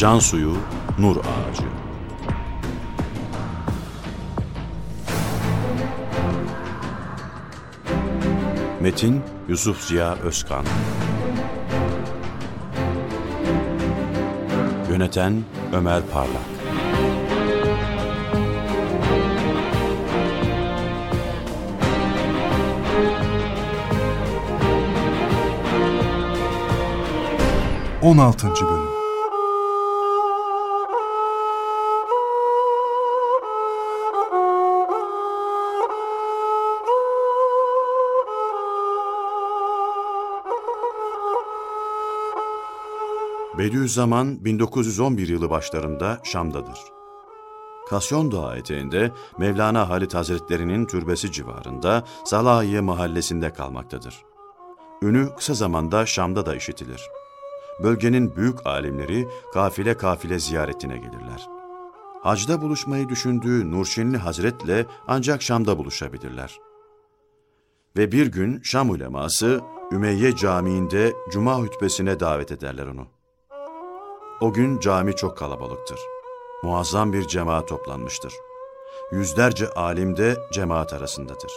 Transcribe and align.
Can 0.00 0.18
suyu, 0.18 0.56
nur 0.98 1.16
ağacı. 1.16 1.62
Metin 8.80 9.22
Yusuf 9.48 9.80
Ziya 9.80 10.14
Özkan. 10.14 10.64
Yöneten 14.90 15.44
Ömer 15.72 16.02
Parlak. 16.12 16.36
On 28.02 28.18
altıncı 28.18 28.64
Bölüm 28.64 28.89
Bediüzzaman 43.60 44.44
1911 44.44 45.28
yılı 45.28 45.50
başlarında 45.50 46.20
Şam'dadır. 46.24 46.78
Kasyon 47.88 48.32
Dağı 48.32 48.56
eteğinde 48.56 49.12
Mevlana 49.38 49.88
Halit 49.88 50.14
Hazretleri'nin 50.14 50.86
türbesi 50.86 51.32
civarında 51.32 52.04
Salahiye 52.24 52.80
mahallesinde 52.80 53.52
kalmaktadır. 53.52 54.24
Ünü 55.02 55.28
kısa 55.36 55.54
zamanda 55.54 56.06
Şam'da 56.06 56.46
da 56.46 56.56
işitilir. 56.56 57.02
Bölgenin 57.82 58.36
büyük 58.36 58.66
alimleri 58.66 59.28
kafile 59.52 59.96
kafile 59.96 60.38
ziyaretine 60.38 60.96
gelirler. 60.96 61.48
Hacda 62.22 62.62
buluşmayı 62.62 63.08
düşündüğü 63.08 63.70
Nurşinli 63.70 64.16
Hazret'le 64.16 64.86
ancak 65.06 65.42
Şam'da 65.42 65.78
buluşabilirler. 65.78 66.58
Ve 67.96 68.12
bir 68.12 68.26
gün 68.26 68.60
Şam 68.62 68.90
uleması 68.90 69.60
Ümeyye 69.92 70.36
Camii'nde 70.36 71.12
Cuma 71.32 71.58
hutbesine 71.58 72.20
davet 72.20 72.52
ederler 72.52 72.86
onu. 72.86 73.19
O 74.40 74.52
gün 74.52 74.80
cami 74.80 75.16
çok 75.16 75.36
kalabalıktır. 75.36 76.00
Muazzam 76.62 77.12
bir 77.12 77.28
cemaat 77.28 77.68
toplanmıştır. 77.68 78.34
Yüzlerce 79.12 79.70
alim 79.70 80.16
de 80.16 80.36
cemaat 80.52 80.92
arasındadır. 80.92 81.52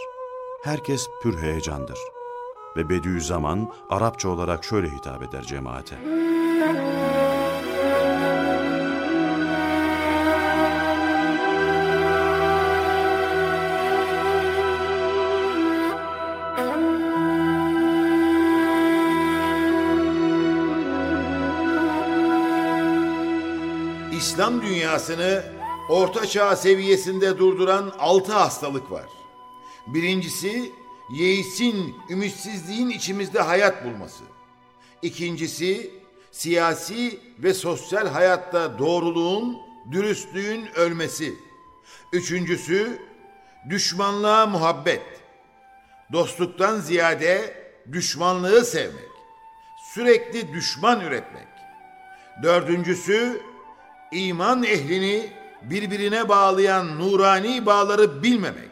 Herkes 0.64 1.08
pür 1.22 1.38
heyecandır. 1.38 2.00
Ve 2.78 2.89
Bediüzzaman 2.89 3.73
Arapça 3.89 4.30
olarak 4.30 4.64
şöyle 4.64 4.89
hitap 4.89 5.23
eder 5.23 5.44
cemaate. 5.44 5.98
İslam 24.23 24.61
dünyasını 24.61 25.44
orta 25.89 26.26
çağ 26.26 26.56
seviyesinde 26.56 27.38
durduran 27.38 27.94
altı 28.00 28.34
hastalık 28.34 28.92
var. 28.92 29.06
Birincisi 29.88 30.72
yeisin, 31.14 31.95
ümitsizliğin 32.10 32.89
içimizde 32.89 33.39
hayat 33.39 33.86
bulması. 33.86 34.23
İkincisi 35.02 35.92
siyasi 36.32 37.20
ve 37.39 37.54
sosyal 37.54 38.08
hayatta 38.08 38.80
doğruluğun, 38.80 39.58
dürüstlüğün 39.92 40.67
ölmesi. 40.76 41.36
Üçüncüsü 42.14 43.02
düşmanlığa 43.70 44.45
muhabbet. 44.45 45.22
Dostluktan 46.14 46.80
ziyade 46.80 47.54
düşmanlığı 47.92 48.66
sevmek. 48.66 49.12
Sürekli 49.94 50.54
düşman 50.54 51.02
üretmek. 51.02 51.48
Dördüncüsü 52.44 53.52
iman 54.14 54.64
ehlini 54.64 55.32
birbirine 55.62 56.30
bağlayan 56.30 57.00
nurani 57.00 57.66
bağları 57.66 58.24
bilmemek. 58.24 58.70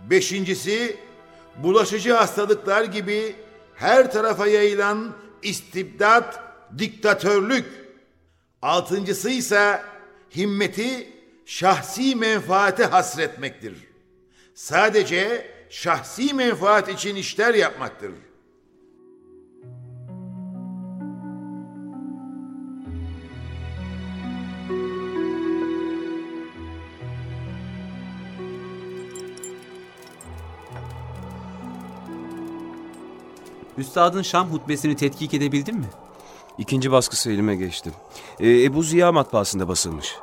Beşincisi, 0.00 0.96
bulaşıcı 1.56 2.12
hastalıklar 2.12 2.84
gibi 2.84 3.36
her 3.74 4.12
tarafa 4.12 4.46
yayılan 4.46 5.12
istibdat, 5.42 6.42
diktatörlük. 6.78 7.66
Altıncısı 8.62 9.30
ise 9.30 9.82
himmeti 10.36 11.08
şahsi 11.46 12.16
menfaate 12.16 12.84
hasretmektir. 12.84 13.74
Sadece 14.54 15.50
şahsi 15.70 16.34
menfaat 16.34 16.88
için 16.88 17.16
işler 17.16 17.54
yapmaktır. 17.54 18.12
Üstadın 33.80 34.22
Şam 34.22 34.48
hutbesini 34.48 34.96
tetkik 34.96 35.34
edebildin 35.34 35.78
mi? 35.78 35.86
İkinci 36.58 36.92
baskısı 36.92 37.32
elime 37.32 37.56
geçti. 37.56 37.90
Ee, 38.40 38.62
Ebu 38.64 38.82
Ziya 38.82 39.12
matbaasında 39.12 39.68
basılmış. 39.68 40.16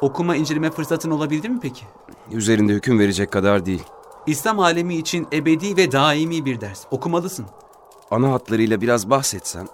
Okuma 0.00 0.36
inceleme 0.36 0.70
fırsatın 0.70 1.10
olabildi 1.10 1.48
mi 1.48 1.58
peki? 1.62 1.84
Üzerinde 2.32 2.72
hüküm 2.72 2.98
verecek 2.98 3.30
kadar 3.30 3.66
değil. 3.66 3.82
İslam 4.26 4.60
alemi 4.60 4.96
için 4.96 5.26
ebedi 5.32 5.76
ve 5.76 5.92
daimi 5.92 6.44
bir 6.44 6.60
ders. 6.60 6.84
Okumalısın. 6.90 7.46
Ana 8.10 8.32
hatlarıyla 8.32 8.80
biraz 8.80 9.10
bahsetsen. 9.10 9.68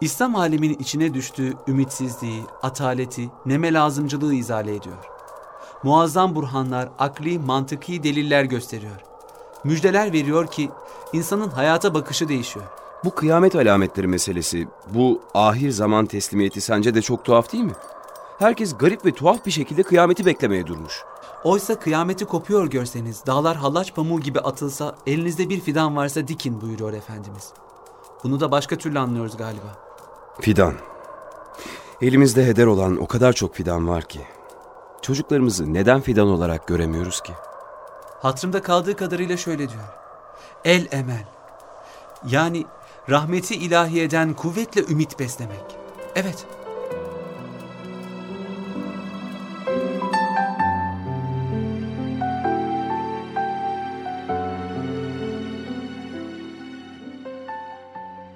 İslam 0.00 0.36
aleminin 0.36 0.78
içine 0.78 1.14
düştüğü 1.14 1.54
ümitsizliği, 1.68 2.42
ataleti, 2.62 3.30
neme 3.46 3.72
lazımcılığı 3.72 4.34
izale 4.34 4.74
ediyor. 4.74 5.04
Muazzam 5.82 6.34
burhanlar, 6.34 6.88
akli, 6.98 7.38
mantıki 7.38 8.02
deliller 8.02 8.44
gösteriyor. 8.44 9.00
Müjdeler 9.66 10.12
veriyor 10.12 10.46
ki 10.46 10.70
insanın 11.12 11.48
hayata 11.48 11.94
bakışı 11.94 12.28
değişiyor. 12.28 12.66
Bu 13.04 13.14
kıyamet 13.14 13.56
alametleri 13.56 14.06
meselesi, 14.06 14.68
bu 14.94 15.20
ahir 15.34 15.70
zaman 15.70 16.06
teslimiyeti 16.06 16.60
sence 16.60 16.94
de 16.94 17.02
çok 17.02 17.24
tuhaf 17.24 17.52
değil 17.52 17.64
mi? 17.64 17.72
Herkes 18.38 18.78
garip 18.78 19.04
ve 19.06 19.12
tuhaf 19.12 19.46
bir 19.46 19.50
şekilde 19.50 19.82
kıyameti 19.82 20.26
beklemeye 20.26 20.66
durmuş. 20.66 21.02
Oysa 21.44 21.78
kıyameti 21.78 22.24
kopuyor 22.24 22.66
görseniz, 22.66 23.26
dağlar 23.26 23.56
hallaç 23.56 23.94
pamuğu 23.94 24.20
gibi 24.20 24.40
atılsa, 24.40 24.94
elinizde 25.06 25.48
bir 25.48 25.60
fidan 25.60 25.96
varsa 25.96 26.28
dikin 26.28 26.60
buyuruyor 26.60 26.92
Efendimiz. 26.92 27.52
Bunu 28.24 28.40
da 28.40 28.50
başka 28.50 28.76
türlü 28.76 28.98
anlıyoruz 28.98 29.36
galiba. 29.36 29.78
Fidan. 30.40 30.74
Elimizde 32.02 32.46
heder 32.46 32.66
olan 32.66 32.96
o 32.96 33.06
kadar 33.06 33.32
çok 33.32 33.54
fidan 33.54 33.88
var 33.88 34.04
ki. 34.04 34.20
Çocuklarımızı 35.02 35.74
neden 35.74 36.00
fidan 36.00 36.26
olarak 36.28 36.66
göremiyoruz 36.66 37.20
ki? 37.20 37.32
Hatırımda 38.20 38.62
kaldığı 38.62 38.96
kadarıyla 38.96 39.36
şöyle 39.36 39.68
diyor. 39.68 39.84
El 40.64 40.86
emel. 40.92 41.24
Yani 42.26 42.64
rahmeti 43.10 43.54
ilahiyeden 43.54 44.34
kuvvetle 44.34 44.82
ümit 44.84 45.18
beslemek. 45.18 45.64
Evet. 46.14 46.46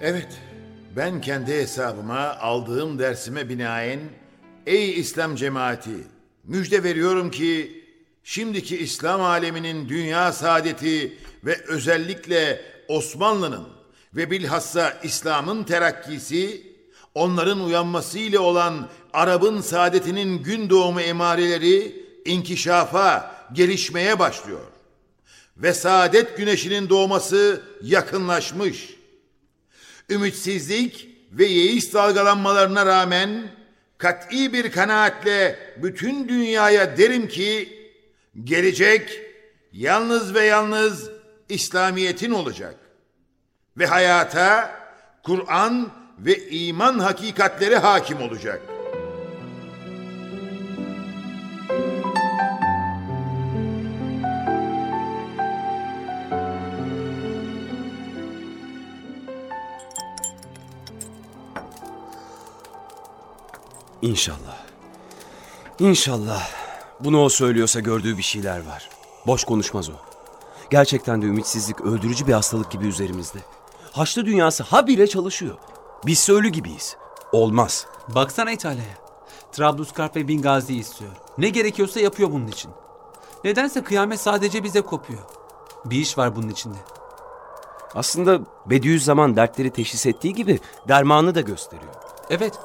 Evet, 0.03 0.41
ben 0.97 1.21
kendi 1.21 1.53
hesabıma 1.53 2.19
aldığım 2.19 2.99
dersime 2.99 3.49
binaen 3.49 4.01
ey 4.67 5.01
İslam 5.01 5.37
cemaati 5.37 5.91
müjde 6.45 6.85
veriyorum 6.85 7.31
ki 7.31 7.80
şimdiki 8.25 8.77
İslam 8.77 9.23
aleminin 9.23 9.89
dünya 9.89 10.33
saadeti 10.33 11.19
ve 11.45 11.61
özellikle 11.69 12.61
Osmanlı'nın 12.89 13.69
ve 14.15 14.31
bilhassa 14.31 15.01
İslam'ın 15.03 15.65
terakkisi 15.65 16.71
onların 17.15 17.61
uyanmasıyla 17.61 18.41
olan 18.41 18.89
Arap'ın 19.13 19.61
saadetinin 19.61 20.43
gün 20.43 20.71
doğumu 20.71 21.01
emareleri 21.01 22.07
inkişafa, 22.25 23.37
gelişmeye 23.53 24.19
başlıyor. 24.19 24.67
Ve 25.57 25.73
saadet 25.73 26.37
güneşinin 26.37 26.89
doğması 26.89 27.63
yakınlaşmış. 27.83 28.97
Ümitsizlik 30.11 31.09
ve 31.33 31.47
yeis 31.47 31.95
dalgalanmalarına 31.95 32.87
rağmen 32.87 33.51
kat'i 33.99 34.53
bir 34.53 34.73
kanaatle 34.73 35.59
bütün 35.83 36.29
dünyaya 36.29 36.97
derim 36.97 37.29
ki 37.29 37.80
Gelecek 38.35 39.21
yalnız 39.73 40.35
ve 40.35 40.45
yalnız 40.45 41.11
İslamiyet'in 41.49 42.31
olacak. 42.31 42.77
Ve 43.77 43.87
hayata 43.87 44.81
Kur'an 45.23 45.93
ve 46.19 46.49
iman 46.49 46.99
hakikatleri 46.99 47.77
hakim 47.77 48.23
olacak. 48.23 48.63
İnşallah. 64.03 64.57
İnşallah. 65.79 66.60
Bunu 67.05 67.23
o 67.23 67.29
söylüyorsa 67.29 67.81
gördüğü 67.81 68.19
bir 68.19 68.23
şeyler 68.23 68.67
var. 68.67 68.89
Boş 69.27 69.45
konuşmaz 69.45 69.89
o. 69.89 69.93
Gerçekten 70.71 71.23
de 71.23 71.27
ümitsizlik 71.27 71.81
öldürücü 71.81 72.27
bir 72.27 72.33
hastalık 72.33 72.71
gibi 72.71 72.87
üzerimizde. 72.87 73.39
Haçlı 73.93 74.27
dünyası 74.27 74.63
habire 74.63 75.07
çalışıyor. 75.07 75.59
Biz 76.07 76.29
ölü 76.29 76.49
gibiyiz. 76.49 76.97
Olmaz. 77.33 77.87
Baksana 78.09 78.51
İtalya'ya. 78.51 78.95
Trablusgarp 79.53 80.17
ve 80.17 80.29
Bingazi 80.29 80.77
istiyor. 80.77 81.11
Ne 81.39 81.49
gerekiyorsa 81.49 82.01
yapıyor 82.01 82.33
bunun 82.33 82.47
için. 82.47 82.71
Nedense 83.45 83.83
kıyamet 83.83 84.21
sadece 84.21 84.65
bize 84.65 84.81
kopuyor. 84.81 85.23
Bir 85.85 85.97
iş 85.97 86.19
var 86.19 86.37
bunun 86.37 86.49
içinde. 86.49 86.79
Aslında 87.95 88.41
Bediüzzaman 88.67 89.37
dertleri 89.37 89.71
teşhis 89.71 90.07
ettiği 90.07 90.35
gibi 90.35 90.61
dermanı 90.89 91.35
da 91.35 91.41
gösteriyor. 91.41 91.93
Evet, 92.31 92.59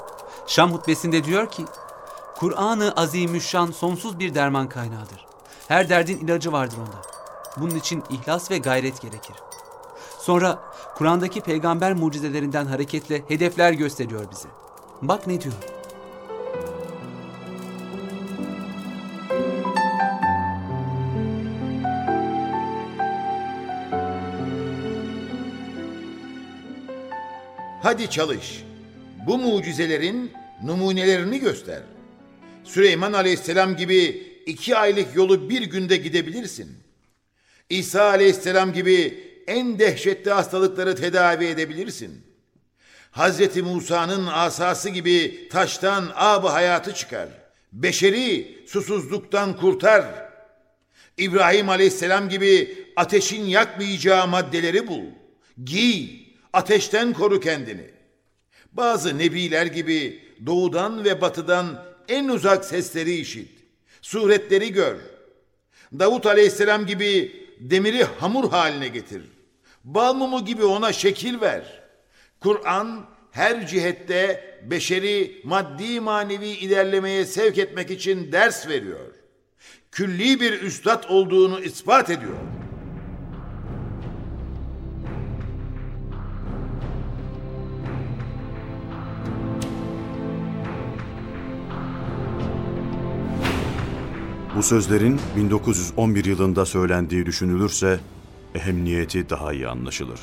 Şam 0.48 0.74
hutbesinde 0.74 1.24
diyor 1.24 1.52
ki, 1.52 1.66
Kur'an-ı 2.36 2.94
Azimüşşan 2.96 3.72
sonsuz 3.72 4.20
bir 4.20 4.36
derman 4.36 4.70
kaynağıdır. 4.70 5.26
Her 5.68 5.90
derdin 5.90 6.18
ilacı 6.18 6.52
vardır 6.52 6.78
onda. 6.78 7.02
Bunun 7.58 7.76
için 7.76 8.04
ihlas 8.10 8.52
ve 8.52 8.58
gayret 8.58 9.02
gerekir. 9.02 9.36
Sonra 10.20 10.60
Kur'an'daki 10.96 11.42
peygamber 11.42 11.94
mucizelerinden 11.94 12.66
hareketle 12.66 13.24
hedefler 13.28 13.74
gösteriyor 13.74 14.32
bize. 14.32 14.50
Bak 15.02 15.28
ne 15.28 15.42
diyor. 15.42 15.54
Hadi 27.82 28.10
çalış. 28.10 28.64
Bu 29.28 29.38
mucizelerin 29.38 30.32
numunelerini 30.64 31.40
göster. 31.40 31.95
Süleyman 32.66 33.14
Aleyhisselam 33.14 33.76
gibi 33.76 34.28
iki 34.46 34.76
aylık 34.76 35.16
yolu 35.16 35.50
bir 35.50 35.62
günde 35.62 35.98
gidebilirsin. 35.98 36.78
İsa 37.70 38.04
Aleyhisselam 38.04 38.74
gibi 38.74 39.24
en 39.48 39.80
dehşetli 39.80 40.32
hastalıkları 40.32 40.96
tedavi 40.96 41.46
edebilirsin. 41.46 42.26
Hazreti 43.12 43.62
Musa'nın 43.62 44.28
asası 44.28 44.90
gibi 44.90 45.48
taştan 45.52 46.12
ab 46.16 46.48
hayatı 46.48 46.94
çıkar. 46.94 47.30
Beşeri 47.74 48.58
susuzluktan 48.68 49.58
kurtar. 49.58 50.06
İbrahim 51.18 51.70
Aleyhisselam 51.70 52.30
gibi 52.30 52.78
ateşin 52.96 53.46
yakmayacağı 53.46 54.28
maddeleri 54.28 54.88
bul. 54.88 55.04
Giy, 55.66 56.10
ateşten 56.54 57.14
koru 57.14 57.40
kendini. 57.40 57.90
Bazı 58.72 59.18
nebiler 59.18 59.66
gibi 59.66 60.20
doğudan 60.46 61.06
ve 61.06 61.22
batıdan 61.22 61.86
en 62.10 62.28
uzak 62.28 62.66
sesleri 62.66 63.14
işit. 63.16 63.50
Suretleri 64.02 64.72
gör. 64.72 64.98
Davut 66.00 66.26
Aleyhisselam 66.26 66.86
gibi 66.86 67.32
demiri 67.60 68.04
hamur 68.04 68.52
haline 68.52 68.88
getir. 68.88 69.24
Bal 69.84 70.46
gibi 70.46 70.64
ona 70.64 70.94
şekil 70.94 71.42
ver. 71.42 71.84
Kur'an 72.40 73.06
her 73.32 73.68
cihette 73.68 74.42
beşeri 74.70 75.42
maddi 75.44 76.00
manevi 76.00 76.48
ilerlemeye 76.48 77.26
sevk 77.26 77.58
etmek 77.58 77.92
için 77.92 78.32
ders 78.32 78.68
veriyor. 78.68 79.12
Külli 79.92 80.40
bir 80.40 80.62
üstad 80.62 81.04
olduğunu 81.10 81.60
ispat 81.60 82.10
ediyor. 82.10 82.38
Bu 94.56 94.64
sözlerin 94.64 95.20
1911 95.36 96.26
yılında 96.26 96.66
söylendiği 96.66 97.26
düşünülürse 97.26 98.00
ehemmiyeti 98.56 99.30
daha 99.30 99.54
iyi 99.54 99.68
anlaşılır. 99.68 100.20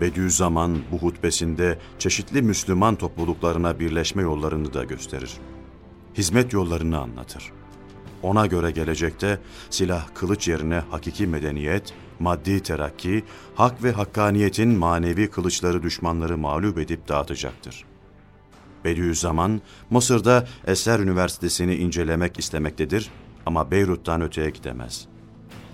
Bediüzzaman 0.00 0.78
bu 0.92 0.98
hutbesinde 0.98 1.78
çeşitli 1.98 2.42
Müslüman 2.42 2.96
topluluklarına 2.96 3.80
birleşme 3.80 4.22
yollarını 4.22 4.74
da 4.74 4.84
gösterir. 4.84 5.32
Hizmet 6.14 6.52
yollarını 6.52 6.98
anlatır. 6.98 7.52
Ona 8.22 8.46
göre 8.46 8.70
gelecekte 8.70 9.38
silah 9.70 10.14
kılıç 10.14 10.48
yerine 10.48 10.82
hakiki 10.90 11.26
medeniyet, 11.26 11.94
maddi 12.20 12.62
terakki, 12.62 13.24
hak 13.54 13.82
ve 13.82 13.92
hakkaniyetin 13.92 14.68
manevi 14.68 15.30
kılıçları 15.30 15.82
düşmanları 15.82 16.38
mağlup 16.38 16.78
edip 16.78 17.08
dağıtacaktır. 17.08 17.84
Bediüzzaman, 18.84 19.60
Mısır'da 19.90 20.48
Eser 20.66 20.98
Üniversitesi'ni 21.00 21.74
incelemek 21.74 22.38
istemektedir 22.38 23.10
ama 23.48 23.70
Beyrut'tan 23.70 24.20
öteye 24.22 24.50
gidemez. 24.50 25.06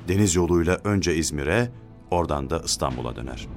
Deniz 0.09 0.35
yoluyla 0.35 0.81
önce 0.85 1.15
İzmir'e, 1.15 1.71
oradan 2.11 2.51
da 2.51 2.59
İstanbul'a 2.65 3.17
döner. 3.17 3.49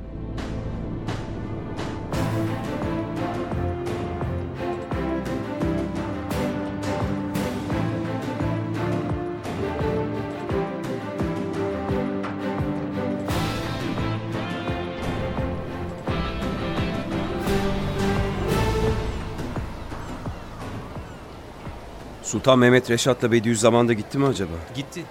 Sultan 22.47 22.59
Mehmet 22.59 22.89
Reşat'la 22.89 23.31
Bediüzzaman 23.31 23.87
da 23.87 23.93
gitti 23.93 24.17
mi 24.17 24.25
acaba? 24.25 24.51
Gitti. 24.75 25.03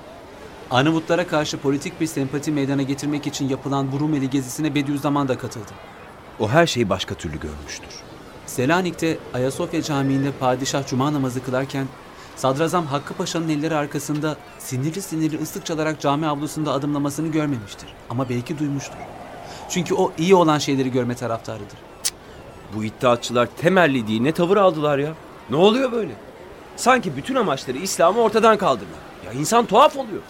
Arnavutlara 0.71 1.26
karşı 1.26 1.59
politik 1.59 2.00
bir 2.00 2.07
sempati 2.07 2.52
meydana 2.52 2.83
getirmek 2.83 3.26
için 3.26 3.49
yapılan 3.49 3.93
bu 3.93 4.00
Rumeli 4.00 4.31
gezisine 4.31 4.75
Bediüzzaman 4.75 5.28
da 5.28 5.38
katıldı. 5.38 5.71
O 6.40 6.49
her 6.49 6.66
şeyi 6.66 6.88
başka 6.90 7.14
türlü 7.14 7.40
görmüştür. 7.40 7.88
Selanik'te 8.47 9.19
Ayasofya 9.35 9.83
Camii'nde 9.83 10.33
padişah 10.40 10.87
cuma 10.87 11.12
namazı 11.12 11.45
kılarken 11.45 11.87
Sadrazam 12.37 12.87
Hakkı 12.87 13.14
Paşa'nın 13.14 13.49
elleri 13.49 13.75
arkasında 13.75 14.37
sinirli 14.59 15.02
sinirli 15.02 15.43
ıslık 15.43 15.66
çalarak 15.66 16.00
cami 16.00 16.26
avlusunda 16.26 16.73
adımlamasını 16.73 17.28
görmemiştir. 17.28 17.88
Ama 18.11 18.28
belki 18.28 18.59
duymuştur. 18.59 18.99
Çünkü 19.69 19.95
o 19.95 20.12
iyi 20.19 20.35
olan 20.35 20.59
şeyleri 20.59 20.93
görme 20.93 21.14
taraftarıdır. 21.14 21.78
Bu 22.76 22.85
iddiatçılar 22.85 23.49
temelli 23.57 24.09
değil 24.09 24.21
ne 24.21 24.33
tavır 24.33 24.57
aldılar 24.57 24.99
ya. 24.99 25.12
Ne 25.50 25.57
oluyor 25.57 25.93
böyle? 25.93 26.26
Sanki 26.76 27.16
bütün 27.16 27.35
amaçları 27.35 27.78
İslam'ı 27.78 28.21
ortadan 28.21 28.59
kaldırmak. 28.59 28.99
Ya 29.26 29.33
insan 29.33 29.66
tuhaf 29.66 29.97
oluyor. 29.97 30.23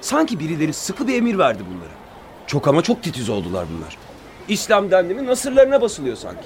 Sanki 0.00 0.40
birileri 0.40 0.72
sıkı 0.72 1.08
bir 1.08 1.14
emir 1.14 1.38
verdi 1.38 1.62
bunlara. 1.70 1.90
Çok 2.46 2.68
ama 2.68 2.82
çok 2.82 3.02
titiz 3.02 3.28
oldular 3.28 3.66
bunlar. 3.76 3.96
İslam 4.48 4.90
dendi 4.90 5.14
mi 5.14 5.26
nasırlarına 5.26 5.80
basılıyor 5.80 6.16
sanki. 6.16 6.44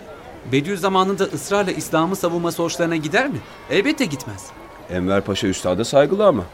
Bediüzzaman'ın 0.52 1.18
da 1.18 1.25
ısrarla 1.25 1.73
İslam'ı 1.73 2.16
savunması 2.16 2.62
hoşlarına 2.62 2.97
gider 2.97 3.28
mi? 3.28 3.38
Elbette 3.71 4.04
gitmez. 4.04 4.47
Enver 4.90 5.21
Paşa 5.21 5.47
üstada 5.47 5.85
saygılı 5.85 6.26
ama. 6.26 6.44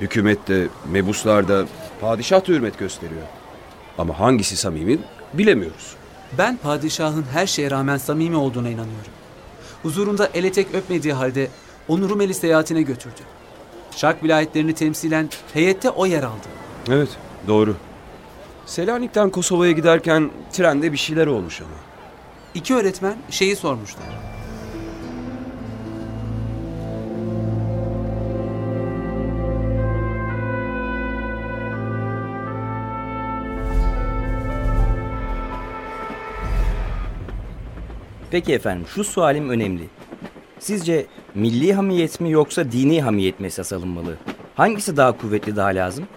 Hükümette, 0.00 0.68
mebuslarda 0.90 1.64
padişah 2.00 2.40
da 2.40 2.52
hürmet 2.52 2.78
gösteriyor. 2.78 3.22
Ama 3.98 4.20
hangisi 4.20 4.56
samimi 4.56 4.98
bilemiyoruz. 5.34 5.96
Ben 6.38 6.56
padişahın 6.56 7.24
her 7.32 7.46
şeye 7.46 7.70
rağmen 7.70 7.96
samimi 7.96 8.36
olduğuna 8.36 8.68
inanıyorum. 8.68 9.12
Huzurunda 9.82 10.28
ele 10.34 10.52
tek 10.52 10.74
öpmediği 10.74 11.12
halde 11.14 11.48
onu 11.88 12.08
Rumeli 12.08 12.34
seyahatine 12.34 12.82
götürdü. 12.82 13.20
Şark 13.96 14.22
vilayetlerini 14.22 14.74
temsilen 14.74 15.28
heyette 15.54 15.90
o 15.90 16.06
yer 16.06 16.22
aldı. 16.22 16.48
Evet, 16.88 17.08
doğru. 17.46 17.76
Selanik'ten 18.66 19.30
Kosova'ya 19.30 19.72
giderken 19.72 20.30
trende 20.52 20.92
bir 20.92 20.96
şeyler 20.96 21.26
olmuş 21.26 21.60
ama. 21.60 21.70
İki 22.54 22.74
öğretmen 22.74 23.16
şeyi 23.30 23.56
sormuşlar. 23.56 24.04
Peki 38.30 38.54
efendim 38.54 38.86
şu 38.94 39.04
sualim 39.04 39.48
önemli. 39.48 39.97
Sizce 40.60 41.06
milli 41.34 41.72
hamiyet 41.72 42.20
mi 42.20 42.30
yoksa 42.30 42.72
dini 42.72 43.02
hamiyet 43.02 43.40
mi 43.40 43.46
esas 43.46 43.72
alınmalı? 43.72 44.16
Hangisi 44.54 44.96
daha 44.96 45.16
kuvvetli 45.16 45.56
daha 45.56 45.68
lazım? 45.68 46.08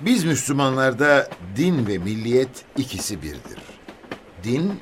Biz 0.00 0.24
Müslümanlarda 0.24 1.28
din 1.56 1.86
ve 1.86 1.98
milliyet 1.98 2.64
ikisi 2.76 3.22
birdir. 3.22 3.58
Din, 4.44 4.72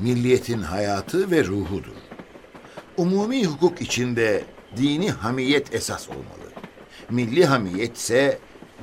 milliyetin 0.00 0.62
hayatı 0.62 1.30
ve 1.30 1.44
ruhudur. 1.44 1.96
Umumi 2.96 3.44
hukuk 3.46 3.82
içinde 3.82 4.44
dini 4.76 5.10
hamiyet 5.10 5.74
esas 5.74 6.08
olmalı. 6.08 6.52
Milli 7.10 7.44
hamiyet 7.44 7.96
ise 7.96 8.38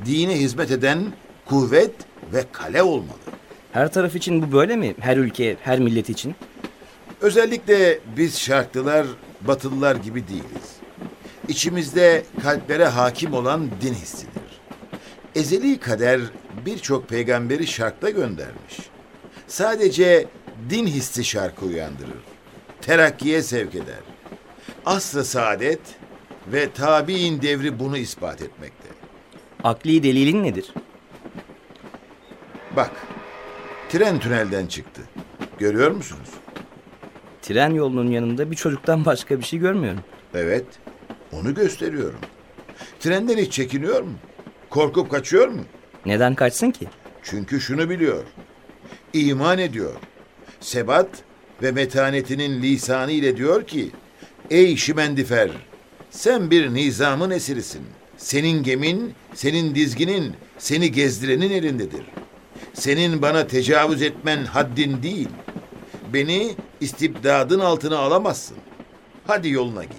dine 0.05 0.39
hizmet 0.39 0.71
eden 0.71 1.13
kuvvet 1.45 1.91
ve 2.33 2.43
kale 2.51 2.83
olmalı. 2.83 3.19
Her 3.71 3.91
taraf 3.93 4.15
için 4.15 4.41
bu 4.41 4.51
böyle 4.51 4.75
mi? 4.75 4.95
Her 4.99 5.17
ülke, 5.17 5.57
her 5.61 5.79
millet 5.79 6.09
için? 6.09 6.35
Özellikle 7.21 7.99
biz 8.17 8.39
şarklılar 8.39 9.05
Batılılar 9.41 9.95
gibi 9.95 10.27
değiliz. 10.27 10.75
İçimizde 11.47 12.23
kalplere 12.43 12.85
hakim 12.85 13.33
olan 13.33 13.69
din 13.81 13.93
hissidir. 13.93 14.59
Ezeli 15.35 15.79
kader 15.79 16.21
birçok 16.65 17.09
peygamberi 17.09 17.67
şarkta 17.67 18.09
göndermiş. 18.09 18.79
Sadece 19.47 20.27
din 20.69 20.87
hissi 20.87 21.25
şarkı 21.25 21.65
uyandırır. 21.65 22.23
Terakkiye 22.81 23.41
sevk 23.41 23.75
eder. 23.75 23.99
Asr-ı 24.85 25.25
saadet 25.25 25.79
ve 26.47 26.71
tabi'in 26.71 27.41
devri 27.41 27.79
bunu 27.79 27.97
ispat 27.97 28.41
etmekte. 28.41 28.89
Akli 29.63 30.03
delilin 30.03 30.43
nedir? 30.43 30.73
Bak, 32.75 32.91
tren 33.89 34.19
tünelden 34.19 34.67
çıktı. 34.67 35.01
Görüyor 35.59 35.91
musunuz? 35.91 36.29
Tren 37.41 37.69
yolunun 37.73 38.11
yanında 38.11 38.51
bir 38.51 38.55
çocuktan 38.55 39.05
başka 39.05 39.39
bir 39.39 39.43
şey 39.45 39.59
görmüyorum. 39.59 39.99
Evet, 40.33 40.65
onu 41.31 41.53
gösteriyorum. 41.55 42.19
Trenden 42.99 43.37
hiç 43.37 43.53
çekiniyor 43.53 44.01
mu? 44.01 44.13
Korkup 44.69 45.11
kaçıyor 45.11 45.47
mu? 45.47 45.61
Neden 46.05 46.35
kaçsın 46.35 46.71
ki? 46.71 46.87
Çünkü 47.23 47.61
şunu 47.61 47.89
biliyor. 47.89 48.23
İman 49.13 49.57
ediyor. 49.57 49.93
Sebat 50.59 51.07
ve 51.61 51.71
metanetinin 51.71 52.61
lisanı 52.61 53.11
ile 53.11 53.37
diyor 53.37 53.67
ki, 53.67 53.91
Ey 54.49 54.75
şimendifer, 54.75 55.49
sen 56.09 56.51
bir 56.51 56.73
nizamın 56.73 57.29
esirisin. 57.31 57.81
Senin 58.17 58.63
gemin, 58.63 59.13
senin 59.33 59.75
dizginin, 59.75 60.33
seni 60.57 60.91
gezdirenin 60.91 61.51
elindedir. 61.51 62.05
Senin 62.73 63.21
bana 63.21 63.47
tecavüz 63.47 64.01
etmen 64.01 64.45
haddin 64.45 65.03
değil. 65.03 65.29
Beni 66.13 66.55
istibdadın 66.81 67.59
altına 67.59 67.97
alamazsın. 67.97 68.57
Hadi 69.27 69.49
yoluna 69.49 69.83
git. 69.83 69.93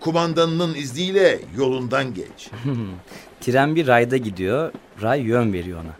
Kumandanının 0.00 0.74
izniyle 0.74 1.40
yolundan 1.56 2.14
geç. 2.14 2.50
Tren 3.40 3.76
bir 3.76 3.86
rayda 3.86 4.16
gidiyor, 4.16 4.72
ray 5.02 5.20
yön 5.20 5.52
veriyor 5.52 5.80
ona. 5.84 5.94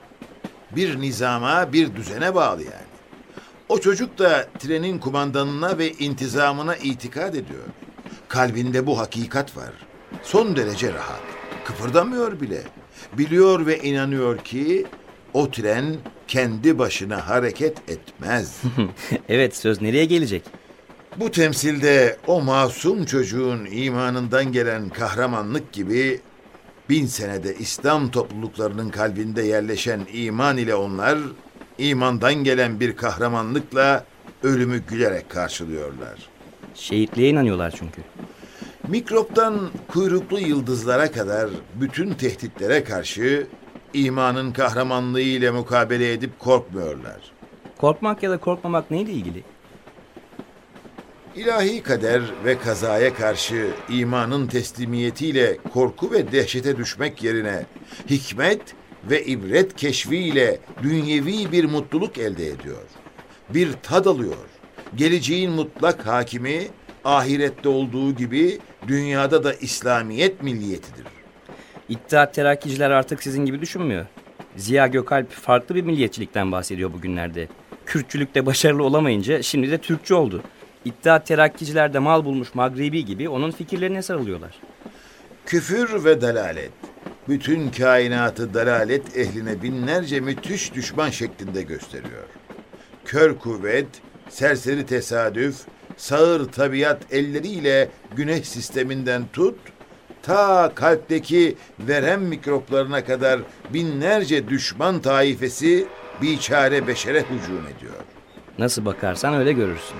bir 0.77 1.01
nizama, 1.01 1.73
bir 1.73 1.97
düzene 1.97 2.35
bağlı 2.35 2.63
yani. 2.63 2.91
O 3.69 3.79
çocuk 3.81 4.19
da 4.19 4.49
trenin 4.59 4.99
kumandanına 4.99 5.79
ve 5.79 5.93
intizamına 5.93 6.77
itikad 6.77 7.35
ediyor. 7.35 7.63
Kalbinde 8.29 8.87
bu 8.87 8.99
hakikat 8.99 9.57
var. 9.57 9.71
Son 10.23 10.57
derece 10.57 10.95
rahat. 10.95 11.21
Kıpırdamıyor 11.65 12.41
bile. 12.41 12.63
Biliyor 13.19 13.67
ve 13.67 13.79
inanıyor 13.79 14.39
ki 14.39 14.87
o 15.35 15.51
tren 15.51 15.97
kendi 16.31 16.79
başına 16.79 17.29
hareket 17.29 17.91
etmez. 17.91 18.63
evet 19.29 19.57
söz 19.57 19.83
nereye 19.83 20.05
gelecek? 20.05 20.43
Bu 21.17 21.31
temsilde 21.31 22.17
o 22.27 22.41
masum 22.41 23.05
çocuğun 23.05 23.67
imanından 23.71 24.53
gelen 24.53 24.89
kahramanlık 24.89 25.73
gibi 25.73 26.21
bin 26.91 27.07
senede 27.07 27.55
İslam 27.55 28.11
topluluklarının 28.11 28.91
kalbinde 28.91 29.43
yerleşen 29.43 30.01
iman 30.13 30.57
ile 30.57 30.75
onlar 30.75 31.19
imandan 31.79 32.35
gelen 32.35 32.81
bir 32.81 32.97
kahramanlıkla 32.97 34.05
ölümü 34.43 34.83
gülerek 34.89 35.31
karşılıyorlar. 35.31 36.29
Şehitliğe 36.75 37.29
inanıyorlar 37.29 37.75
çünkü. 37.79 38.03
Mikroptan 38.89 39.71
kuyruklu 39.89 40.41
yıldızlara 40.41 41.13
kadar 41.13 41.51
bütün 41.81 42.15
tehditlere 42.15 42.85
karşı 42.85 43.47
imanın 43.95 44.53
kahramanlığı 44.53 45.21
ile 45.21 45.51
mukabele 45.51 46.13
edip 46.13 46.39
korkmuyorlar. 46.39 47.33
Korkmak 47.79 48.23
ya 48.23 48.31
da 48.31 48.39
korkmamak 48.39 48.91
neyle 48.91 49.13
ilgili? 49.13 49.43
İlahi 51.37 51.83
kader 51.83 52.23
ve 52.45 52.59
kazaya 52.59 53.15
karşı 53.15 53.71
imanın 53.89 54.47
teslimiyetiyle 54.47 55.59
korku 55.73 56.11
ve 56.11 56.33
dehşete 56.33 56.77
düşmek 56.77 57.23
yerine 57.23 57.67
hikmet 58.11 58.61
ve 59.11 59.25
ibret 59.25 59.77
keşfiyle 59.77 60.59
dünyevi 60.83 61.53
bir 61.53 61.65
mutluluk 61.65 62.19
elde 62.19 62.47
ediyor. 62.47 62.83
Bir 63.49 63.73
tad 63.83 64.07
alıyor. 64.07 64.37
Geleceğin 64.97 65.51
mutlak 65.51 66.07
hakimi 66.07 66.69
ahirette 67.05 67.69
olduğu 67.69 68.15
gibi 68.15 68.59
dünyada 68.89 69.45
da 69.45 69.55
İslamiyet 69.55 70.43
milliyetidir. 70.43 71.20
İttihat 71.91 72.35
terakkiciler 72.35 72.91
artık 72.91 73.23
sizin 73.23 73.45
gibi 73.45 73.61
düşünmüyor. 73.61 74.07
Ziya 74.57 74.87
Gökalp 74.87 75.31
farklı 75.31 75.75
bir 75.75 75.83
milliyetçilikten 75.83 76.53
bahsediyor 76.53 76.93
bugünlerde. 76.93 77.49
Kürtçülükte 77.87 78.47
başarılı 78.47 78.85
olamayınca 78.85 79.43
şimdi 79.43 79.71
de 79.71 79.79
Türkçü 79.79 80.15
oldu. 80.15 80.43
İttihat 80.85 81.27
terakkiciler 81.27 81.95
de 81.95 81.99
mal 81.99 82.25
bulmuş 82.25 82.55
Magribi 82.55 83.05
gibi 83.05 83.29
onun 83.29 83.51
fikirlerine 83.51 84.03
sarılıyorlar. 84.03 84.51
Küfür 85.47 86.05
ve 86.05 86.21
dalalet. 86.21 86.73
Bütün 87.29 87.71
kainatı 87.71 88.55
dalalet 88.55 89.17
ehline 89.17 89.63
binlerce 89.63 90.21
müthiş 90.21 90.75
düşman 90.75 91.11
şeklinde 91.11 91.63
gösteriyor. 91.63 92.29
Kör 93.05 93.39
kuvvet, 93.39 93.89
serseri 94.29 94.87
tesadüf, 94.87 95.57
sağır 95.97 96.45
tabiat 96.45 97.13
elleriyle 97.13 97.89
güneş 98.17 98.49
sisteminden 98.49 99.23
tut, 99.33 99.59
ta 100.23 100.73
kalpteki 100.75 101.57
verem 101.79 102.23
mikroplarına 102.23 103.05
kadar 103.05 103.41
binlerce 103.75 104.49
düşman 104.49 105.01
taifesi 105.01 105.87
biçare 106.23 106.87
beşere 106.87 107.21
hücum 107.21 107.67
ediyor. 107.77 107.95
Nasıl 108.59 108.85
bakarsan 108.85 109.35
öyle 109.35 109.53
görürsün. 109.53 109.97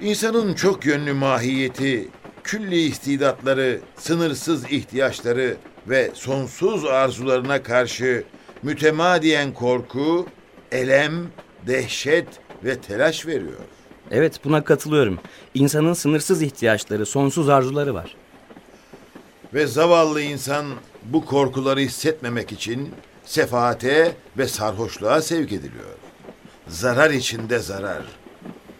İnsanın 0.00 0.54
çok 0.54 0.86
yönlü 0.86 1.12
mahiyeti, 1.12 2.08
külli 2.44 2.80
istidatları, 2.80 3.80
sınırsız 3.96 4.72
ihtiyaçları 4.72 5.56
ve 5.86 6.10
sonsuz 6.14 6.84
arzularına 6.84 7.62
karşı 7.62 8.24
mütemadiyen 8.62 9.54
korku, 9.54 10.26
elem, 10.72 11.12
dehşet 11.66 12.26
ve 12.64 12.78
telaş 12.78 13.26
veriyor. 13.26 13.60
Evet 14.10 14.40
buna 14.44 14.64
katılıyorum. 14.64 15.18
İnsanın 15.54 15.92
sınırsız 15.92 16.42
ihtiyaçları, 16.42 17.06
sonsuz 17.06 17.48
arzuları 17.48 17.94
var. 17.94 18.16
Ve 19.56 19.66
zavallı 19.66 20.20
insan 20.20 20.66
bu 21.04 21.24
korkuları 21.24 21.80
hissetmemek 21.80 22.52
için 22.52 22.94
sefaate 23.24 24.12
ve 24.38 24.48
sarhoşluğa 24.48 25.22
sevk 25.22 25.52
ediliyor. 25.52 25.96
Zarar 26.68 27.10
içinde 27.10 27.58
zarar. 27.58 28.02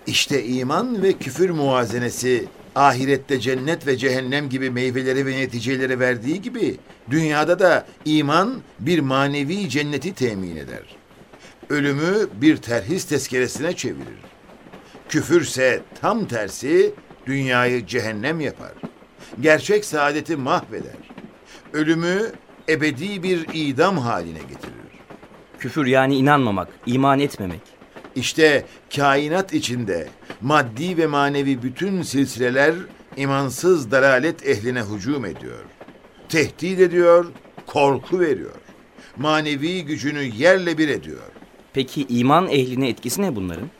İşte 0.06 0.44
iman 0.44 1.02
ve 1.02 1.12
küfür 1.12 1.50
muazenesi 1.50 2.48
ahirette 2.74 3.40
cennet 3.40 3.86
ve 3.86 3.96
cehennem 3.96 4.48
gibi 4.48 4.70
meyveleri 4.70 5.26
ve 5.26 5.30
neticeleri 5.30 6.00
verdiği 6.00 6.42
gibi 6.42 6.76
dünyada 7.10 7.58
da 7.58 7.86
iman 8.04 8.62
bir 8.80 8.98
manevi 8.98 9.68
cenneti 9.68 10.14
temin 10.14 10.56
eder. 10.56 10.96
Ölümü 11.70 12.28
bir 12.40 12.56
terhis 12.56 13.04
tezkeresine 13.04 13.76
çevirir. 13.76 14.20
Küfürse 15.08 15.82
tam 16.00 16.24
tersi 16.24 16.94
dünyayı 17.26 17.86
cehennem 17.86 18.40
yapar. 18.40 18.72
Gerçek 19.40 19.84
saadeti 19.84 20.36
mahveder. 20.36 20.96
Ölümü 21.72 22.32
ebedi 22.68 23.22
bir 23.22 23.46
idam 23.54 23.98
haline 23.98 24.38
getirir. 24.38 24.86
Küfür 25.58 25.86
yani 25.86 26.16
inanmamak, 26.16 26.68
iman 26.86 27.20
etmemek. 27.20 27.60
İşte 28.16 28.64
kainat 28.96 29.54
içinde 29.54 30.08
maddi 30.40 30.96
ve 30.96 31.06
manevi 31.06 31.62
bütün 31.62 32.02
silsileler 32.02 32.74
imansız 33.16 33.90
dalalet 33.90 34.46
ehline 34.46 34.82
hücum 34.82 35.24
ediyor. 35.24 35.64
Tehdit 36.28 36.80
ediyor, 36.80 37.26
korku 37.66 38.20
veriyor. 38.20 38.54
Manevi 39.16 39.84
gücünü 39.84 40.22
yerle 40.22 40.78
bir 40.78 40.88
ediyor. 40.88 41.22
Peki 41.72 42.06
iman 42.08 42.48
ehline 42.48 42.88
etkisi 42.88 43.22
ne 43.22 43.36
bunların? 43.36 43.70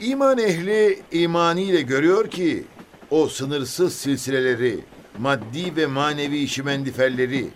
İman 0.00 0.38
ehli 0.38 0.98
imaniyle 1.12 1.82
görüyor 1.82 2.30
ki 2.30 2.64
o 3.10 3.28
sınırsız 3.28 3.94
silsileleri, 3.94 4.78
maddi 5.18 5.76
ve 5.76 5.86
manevi 5.86 6.48
şimendiferleri, 6.48 7.48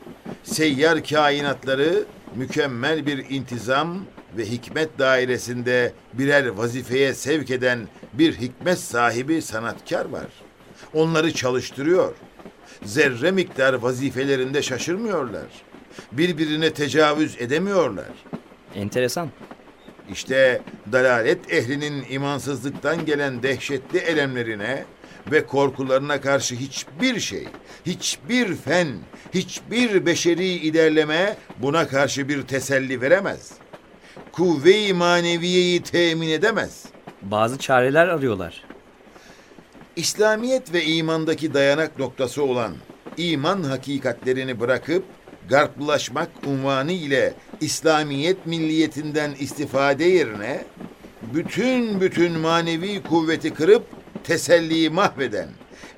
seyyar 0.43 1.05
kainatları 1.05 2.05
mükemmel 2.37 3.07
bir 3.07 3.31
intizam 3.31 4.05
ve 4.37 4.45
hikmet 4.45 4.99
dairesinde 4.99 5.93
birer 6.13 6.47
vazifeye 6.47 7.15
sevk 7.15 7.51
eden 7.51 7.89
bir 8.13 8.37
hikmet 8.37 8.79
sahibi 8.79 9.43
sanatkar 9.43 10.05
var. 10.05 10.27
Onları 10.95 11.35
çalıştırıyor. 11.35 12.15
Zerre 12.85 13.31
miktar 13.31 13.75
vazifelerinde 13.75 14.63
şaşırmıyorlar. 14.63 15.47
Birbirine 16.13 16.73
tecavüz 16.73 17.37
edemiyorlar. 17.39 18.11
Enteresan. 18.75 19.29
İşte 20.13 20.63
dalalet 20.93 21.53
ehlinin 21.53 22.05
imansızlıktan 22.11 23.07
gelen 23.07 23.43
dehşetli 23.43 23.99
elemlerine 23.99 24.85
ve 25.31 25.47
korkularına 25.47 26.21
karşı 26.21 26.55
hiçbir 26.55 27.21
şey, 27.21 27.49
hiçbir 27.87 28.55
fen, 28.55 28.89
hiçbir 29.35 30.07
beşeri 30.07 30.47
ilerleme 30.47 31.37
buna 31.59 31.89
karşı 31.89 32.29
bir 32.29 32.43
teselli 32.43 33.01
veremez. 33.01 33.53
Kuvve-i 34.33 34.93
maneviyeyi 34.95 35.83
temin 35.83 36.29
edemez. 36.29 36.85
Bazı 37.23 37.59
çareler 37.59 38.09
arıyorlar. 38.09 38.65
İslamiyet 39.97 40.73
ve 40.73 40.85
imandaki 40.85 41.55
dayanak 41.55 41.99
noktası 41.99 42.43
olan 42.43 42.75
iman 43.17 43.63
hakikatlerini 43.63 44.61
bırakıp 44.61 45.05
garplaşmak 45.49 46.29
unvanı 46.47 46.93
ile 46.93 47.35
İslamiyet 47.61 48.47
milliyetinden 48.47 49.31
istifade 49.41 50.05
yerine 50.05 50.65
bütün 51.35 52.01
bütün 52.01 52.39
manevi 52.39 53.03
kuvveti 53.03 53.55
kırıp 53.55 54.00
teselliyi 54.25 54.91
mahveden, 54.91 55.49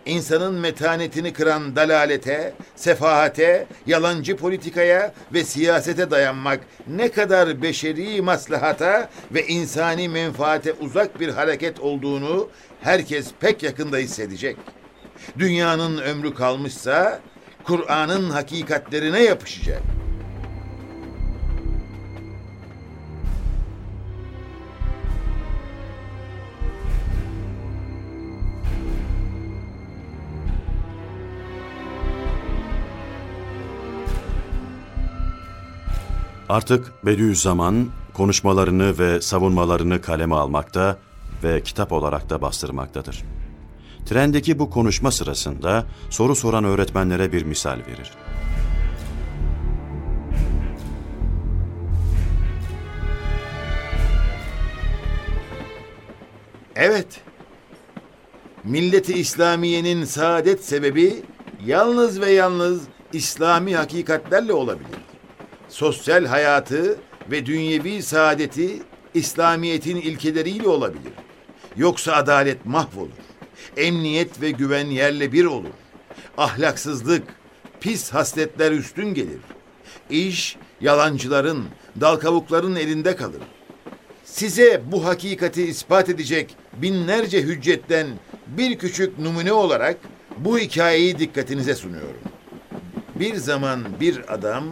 insanın 0.06 0.54
metanetini 0.54 1.32
kıran 1.32 1.76
dalalete, 1.76 2.54
sefahate, 2.76 3.66
yalancı 3.86 4.36
politikaya 4.36 5.14
ve 5.34 5.44
siyasete 5.44 6.10
dayanmak 6.10 6.60
ne 6.86 7.10
kadar 7.10 7.62
beşeri 7.62 8.22
maslahata 8.22 9.10
ve 9.30 9.46
insani 9.46 10.08
menfaate 10.08 10.72
uzak 10.72 11.20
bir 11.20 11.28
hareket 11.28 11.80
olduğunu 11.80 12.48
herkes 12.80 13.30
pek 13.40 13.62
yakında 13.62 13.96
hissedecek. 13.96 14.56
Dünyanın 15.38 15.98
ömrü 15.98 16.34
kalmışsa 16.34 17.20
Kur'an'ın 17.64 18.30
hakikatlerine 18.30 19.22
yapışacak. 19.22 19.82
Artık 36.52 36.92
Bediüzzaman 37.06 37.88
konuşmalarını 38.14 38.98
ve 38.98 39.20
savunmalarını 39.20 40.00
kaleme 40.00 40.34
almakta 40.34 40.98
ve 41.44 41.62
kitap 41.62 41.92
olarak 41.92 42.30
da 42.30 42.42
bastırmaktadır. 42.42 43.24
Trendeki 44.06 44.58
bu 44.58 44.70
konuşma 44.70 45.10
sırasında 45.10 45.86
soru 46.10 46.34
soran 46.34 46.64
öğretmenlere 46.64 47.32
bir 47.32 47.42
misal 47.42 47.78
verir. 47.78 48.12
Evet. 56.76 57.20
Milleti 58.64 59.12
İslamiye'nin 59.12 60.04
saadet 60.04 60.64
sebebi 60.64 61.22
yalnız 61.66 62.20
ve 62.20 62.30
yalnız 62.30 62.82
İslami 63.12 63.76
hakikatlerle 63.76 64.52
olabilir. 64.52 65.01
Sosyal 65.72 66.24
hayatı 66.24 66.98
ve 67.30 67.46
dünyevi 67.46 68.02
saadeti 68.02 68.82
İslamiyet'in 69.14 69.96
ilkeleriyle 69.96 70.68
olabilir. 70.68 71.12
Yoksa 71.76 72.12
adalet 72.12 72.66
mahvolur. 72.66 73.22
Emniyet 73.76 74.40
ve 74.40 74.50
güven 74.50 74.86
yerle 74.86 75.32
bir 75.32 75.44
olur. 75.44 75.74
Ahlaksızlık, 76.38 77.22
pis 77.80 78.10
hasletler 78.10 78.72
üstün 78.72 79.14
gelir. 79.14 79.40
İş 80.10 80.56
yalancıların, 80.80 81.64
dal 82.00 82.16
kavukların 82.16 82.76
elinde 82.76 83.16
kalır. 83.16 83.42
Size 84.24 84.82
bu 84.86 85.04
hakikati 85.04 85.62
ispat 85.62 86.08
edecek 86.08 86.56
binlerce 86.72 87.42
hüccetten 87.42 88.06
bir 88.46 88.78
küçük 88.78 89.18
numune 89.18 89.52
olarak 89.52 89.96
bu 90.38 90.58
hikayeyi 90.58 91.18
dikkatinize 91.18 91.74
sunuyorum. 91.74 92.22
Bir 93.14 93.34
zaman 93.36 93.84
bir 94.00 94.34
adam 94.34 94.64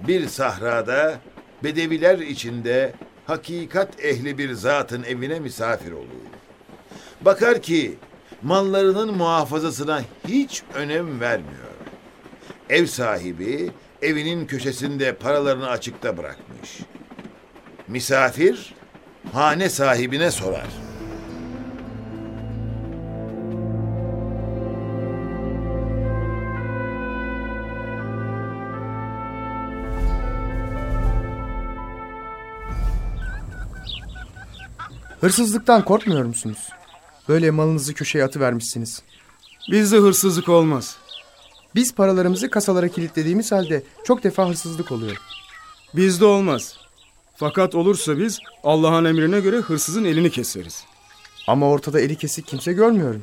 bir 0.00 0.28
sahrada 0.28 1.20
bedeviler 1.64 2.18
içinde 2.18 2.92
hakikat 3.26 4.04
ehli 4.04 4.38
bir 4.38 4.52
zatın 4.52 5.02
evine 5.02 5.40
misafir 5.40 5.92
olur. 5.92 6.06
Bakar 7.20 7.62
ki 7.62 7.94
mallarının 8.42 9.16
muhafazasına 9.16 10.02
hiç 10.28 10.62
önem 10.74 11.20
vermiyor. 11.20 11.66
Ev 12.70 12.86
sahibi 12.86 13.70
evinin 14.02 14.46
köşesinde 14.46 15.14
paralarını 15.14 15.68
açıkta 15.68 16.16
bırakmış. 16.16 16.78
Misafir 17.88 18.74
hane 19.32 19.68
sahibine 19.68 20.30
sorar. 20.30 20.66
Hırsızlıktan 35.20 35.84
korkmuyor 35.84 36.24
musunuz? 36.24 36.68
Böyle 37.28 37.50
malınızı 37.50 37.94
köşeye 37.94 38.24
atıvermişsiniz. 38.24 39.02
Bizde 39.70 39.96
hırsızlık 39.96 40.48
olmaz. 40.48 40.96
Biz 41.74 41.94
paralarımızı 41.94 42.50
kasalara 42.50 42.88
kilitlediğimiz 42.88 43.52
halde 43.52 43.82
çok 44.04 44.24
defa 44.24 44.48
hırsızlık 44.48 44.92
oluyor. 44.92 45.16
Bizde 45.94 46.24
olmaz. 46.24 46.76
Fakat 47.36 47.74
olursa 47.74 48.18
biz 48.18 48.38
Allah'ın 48.64 49.04
emrine 49.04 49.40
göre 49.40 49.56
hırsızın 49.56 50.04
elini 50.04 50.30
keseriz. 50.30 50.84
Ama 51.48 51.68
ortada 51.70 52.00
eli 52.00 52.16
kesik 52.16 52.46
kimse 52.46 52.72
görmüyorum. 52.72 53.22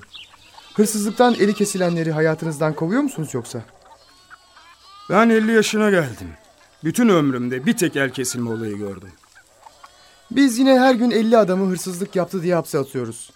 Hırsızlıktan 0.76 1.34
eli 1.34 1.54
kesilenleri 1.54 2.12
hayatınızdan 2.12 2.74
kovuyor 2.74 3.02
musunuz 3.02 3.34
yoksa? 3.34 3.64
Ben 5.10 5.30
50 5.30 5.52
yaşına 5.52 5.90
geldim. 5.90 6.28
Bütün 6.84 7.10
ömrümde 7.10 7.66
bir 7.66 7.78
tek 7.78 7.96
el 7.96 8.10
kesilme 8.10 8.50
olayı 8.50 8.78
gördüm. 8.78 9.10
Biz 10.36 10.58
yine 10.58 10.80
her 10.80 10.96
gün 10.96 11.12
50 11.12 11.38
adamı 11.38 11.70
hırsızlık 11.72 12.16
yaptı 12.16 12.44
diye 12.44 12.56
hapse 12.56 12.80
atıyoruz. 12.80 13.32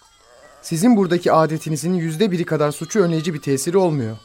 Sizin 0.62 0.96
buradaki 0.96 1.32
adetinizin 1.32 1.94
yüzde 1.94 2.30
biri 2.30 2.44
kadar 2.44 2.72
suçu 2.72 3.00
önleyici 3.00 3.34
bir 3.34 3.42
tesiri 3.42 3.78
olmuyor. 3.78 4.16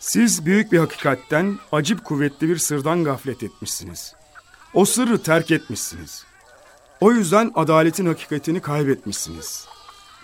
Siz 0.00 0.46
büyük 0.46 0.72
bir 0.72 0.78
hakikatten, 0.78 1.58
acip 1.72 2.04
kuvvetli 2.04 2.48
bir 2.48 2.56
sırdan 2.56 3.04
gaflet 3.04 3.42
etmişsiniz. 3.42 4.14
O 4.74 4.84
sırrı 4.84 5.22
terk 5.22 5.50
etmişsiniz. 5.50 6.24
O 7.00 7.12
yüzden 7.12 7.52
adaletin 7.54 8.06
hakikatini 8.06 8.60
kaybetmişsiniz. 8.60 9.66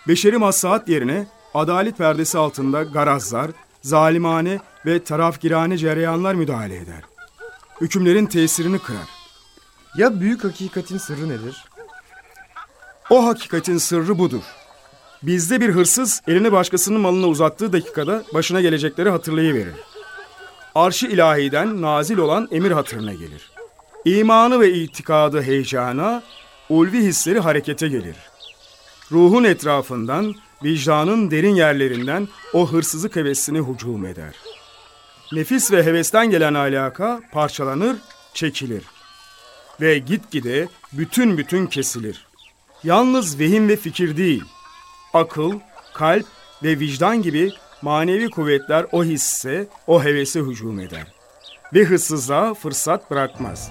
Beşeri 0.09 0.38
maslahat 0.38 0.88
yerine 0.88 1.27
adalet 1.55 1.98
perdesi 1.98 2.38
altında 2.38 2.83
garazlar, 2.83 3.50
zalimane 3.83 4.61
ve 4.87 5.05
tarafgirane 5.05 5.79
cereyanlar 5.79 6.35
müdahale 6.35 6.77
eder. 6.77 7.03
Hükümlerin 7.81 8.27
tesirini 8.27 8.79
kırar. 8.79 9.13
Ya 9.96 10.20
büyük 10.20 10.44
hakikatin 10.44 10.98
sırrı 10.98 11.28
nedir? 11.28 11.64
O 13.11 13.26
hakikatin 13.26 13.78
sırrı 13.78 14.18
budur. 14.18 14.42
Bizde 15.22 15.61
bir 15.61 15.70
hırsız 15.70 16.22
elini 16.28 16.52
başkasının 16.52 17.00
malına 17.00 17.26
uzattığı 17.26 17.72
dakikada 17.72 18.24
başına 18.35 18.61
gelecekleri 18.61 19.11
hatırlayıverir. 19.11 19.74
Arşı 20.74 21.07
ilahiden 21.07 21.83
nazil 21.83 22.18
olan 22.18 22.48
emir 22.50 22.70
hatırına 22.70 23.12
gelir. 23.12 23.50
İmanı 24.04 24.61
ve 24.61 24.72
itikadı 24.72 25.42
heyecana, 25.42 26.22
ulvi 26.68 26.98
hisleri 26.98 27.40
harekete 27.40 27.88
gelir. 27.88 28.16
Ruhun 29.12 29.44
etrafından, 29.44 30.35
vicdanın 30.64 31.30
derin 31.30 31.54
yerlerinden 31.54 32.28
o 32.52 32.72
hırsızlık 32.72 33.16
hevesini 33.16 33.59
hücum 33.59 34.07
eder. 34.07 34.35
Nefis 35.33 35.72
ve 35.72 35.85
hevesten 35.85 36.30
gelen 36.30 36.54
alaka 36.54 37.20
parçalanır, 37.33 37.96
çekilir. 38.35 38.93
Ve 39.80 39.98
gitgide 39.98 40.68
bütün 40.92 41.38
bütün 41.38 41.66
kesilir. 41.66 42.26
Yalnız 42.84 43.38
vehim 43.38 43.68
ve 43.68 43.76
fikir 43.76 44.16
değil, 44.16 44.44
akıl, 45.12 45.60
kalp 45.94 46.26
ve 46.62 46.78
vicdan 46.78 47.22
gibi 47.22 47.52
manevi 47.82 48.30
kuvvetler 48.30 48.87
o 48.92 49.04
hisse, 49.04 49.66
o 49.87 50.04
hevese 50.04 50.40
hücum 50.40 50.80
eder. 50.80 51.06
Ve 51.74 51.84
hırsızlığa 51.84 52.54
fırsat 52.54 53.10
bırakmaz. 53.10 53.70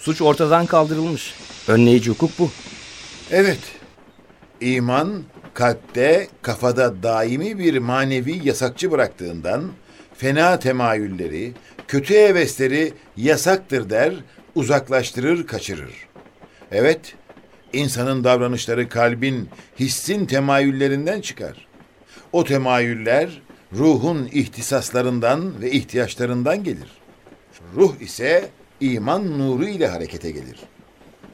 Suç 0.00 0.22
ortadan 0.22 0.66
kaldırılmış. 0.66 1.34
Önleyici 1.68 2.10
hukuk 2.10 2.30
bu. 2.38 2.50
Evet. 3.30 3.58
İman 4.60 5.22
kalpte, 5.54 6.28
kafada 6.42 7.02
daimi 7.02 7.58
bir 7.58 7.78
manevi 7.78 8.40
yasakçı 8.44 8.90
bıraktığından 8.90 9.72
fena 10.14 10.58
temayülleri, 10.58 11.52
kötü 11.88 12.14
hevesleri 12.14 12.92
yasaktır 13.16 13.90
der, 13.90 14.14
uzaklaştırır, 14.54 15.46
kaçırır. 15.46 15.92
Evet, 16.72 17.14
insanın 17.72 18.24
davranışları 18.24 18.88
kalbin, 18.88 19.48
hissin 19.80 20.26
temayüllerinden 20.26 21.20
çıkar. 21.20 21.66
O 22.32 22.44
temayüller 22.44 23.42
ruhun 23.72 24.28
ihtisaslarından 24.32 25.62
ve 25.62 25.70
ihtiyaçlarından 25.70 26.64
gelir. 26.64 26.90
Ruh 27.76 28.00
ise 28.00 28.50
iman 28.80 29.38
nuru 29.38 29.68
ile 29.68 29.86
harekete 29.86 30.30
gelir. 30.30 30.56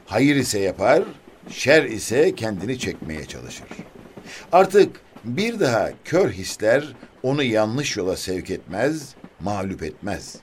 Hayır 0.05 0.35
ise 0.35 0.59
yapar, 0.59 1.03
şer 1.49 1.83
ise 1.83 2.35
kendini 2.35 2.79
çekmeye 2.79 3.25
çalışır. 3.25 3.67
Artık 4.51 5.01
Bir 5.23 5.59
daha 5.59 5.89
kör 6.05 6.29
hisler 6.31 6.83
onu 7.23 7.43
yanlış 7.43 7.97
yola 7.97 8.15
sevk 8.15 8.49
etmez, 8.49 9.15
mağlup 9.39 9.83
etmez. 9.83 10.35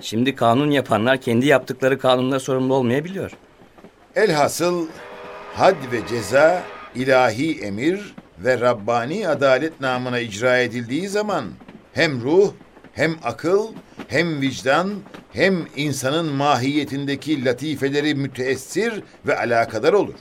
Şimdi 0.00 0.34
kanun 0.34 0.70
yapanlar 0.70 1.20
kendi 1.20 1.46
yaptıkları 1.46 1.98
kanunla 1.98 2.40
sorumlu 2.40 2.74
olmayabiliyor. 2.74 3.30
Elhasıl 4.16 4.86
had 5.54 5.76
ve 5.92 6.06
ceza 6.08 6.62
ilahi 6.94 7.60
emir 7.60 8.14
ve 8.38 8.60
Rabbani 8.60 9.28
adalet 9.28 9.80
namına 9.80 10.18
icra 10.18 10.58
edildiği 10.58 11.08
zaman 11.08 11.44
hem 11.92 12.20
ruh, 12.22 12.52
hem 12.92 13.16
akıl, 13.22 13.66
hem 14.08 14.40
vicdan, 14.40 14.94
hem 15.32 15.66
insanın 15.76 16.32
mahiyetindeki 16.32 17.44
latifeleri 17.44 18.14
müteessir 18.14 19.02
ve 19.26 19.38
alakadar 19.38 19.92
olur. 19.92 20.14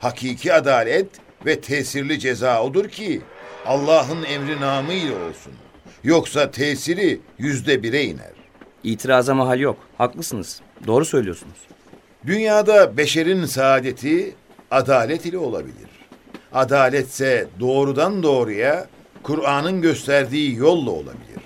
Hakiki 0.00 0.52
adalet 0.52 1.06
ve 1.46 1.60
tesirli 1.60 2.18
ceza 2.18 2.62
odur 2.62 2.88
ki 2.88 3.20
Allah'ın 3.66 4.22
emri 4.24 4.60
namıyla 4.60 5.14
olsun. 5.14 5.52
Yoksa 6.04 6.50
tesiri 6.50 7.20
yüzde 7.38 7.82
bire 7.82 8.04
iner. 8.04 8.34
İtiraza 8.84 9.34
mahal 9.34 9.60
yok. 9.60 9.76
Haklısınız. 9.98 10.60
Doğru 10.86 11.04
söylüyorsunuz. 11.04 11.56
Dünyada 12.26 12.96
beşerin 12.96 13.44
saadeti 13.44 14.34
adalet 14.70 15.26
ile 15.26 15.38
olabilir. 15.38 15.88
Adaletse 16.52 17.46
doğrudan 17.60 18.22
doğruya 18.22 18.86
Kur'an'ın 19.22 19.82
gösterdiği 19.82 20.54
yolla 20.56 20.90
olabilir. 20.90 21.40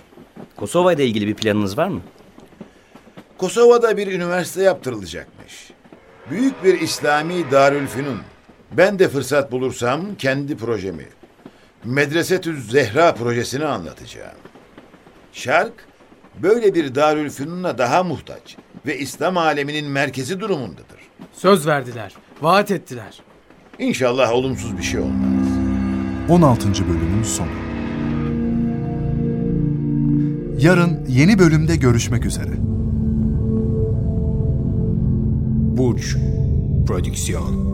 Kosova 0.58 0.92
ile 0.92 1.06
ilgili 1.06 1.26
bir 1.26 1.34
planınız 1.34 1.78
var 1.78 1.88
mı? 1.88 2.00
Kosova'da 3.38 3.96
bir 3.96 4.06
üniversite 4.06 4.62
yaptırılacakmış. 4.62 5.70
Büyük 6.30 6.64
bir 6.64 6.80
İslami 6.80 7.50
Darülfünun. 7.50 8.18
Ben 8.72 8.98
de 8.98 9.08
fırsat 9.08 9.52
bulursam 9.52 10.14
kendi 10.14 10.56
projemi, 10.56 11.06
Medresetü 11.84 12.62
Zehra 12.62 13.14
projesini 13.14 13.64
anlatacağım. 13.64 14.36
Şark, 15.32 15.72
böyle 16.42 16.74
bir 16.74 16.94
Darülfünun'a 16.94 17.78
daha 17.78 18.02
muhtaç 18.02 18.56
ve 18.86 18.98
İslam 18.98 19.36
aleminin 19.36 19.86
merkezi 19.86 20.40
durumundadır. 20.40 21.00
Söz 21.32 21.66
verdiler, 21.66 22.14
vaat 22.42 22.70
ettiler. 22.70 23.20
İnşallah 23.78 24.32
olumsuz 24.32 24.78
bir 24.78 24.82
şey 24.82 25.00
olmaz. 25.00 25.48
16. 26.28 26.68
bölümün 26.88 27.22
sonu. 27.22 27.67
Yarın 30.58 31.06
yeni 31.08 31.38
bölümde 31.38 31.76
görüşmek 31.76 32.24
üzere. 32.24 32.52
Burç 35.76 36.16
Prodüksiyon 36.86 37.67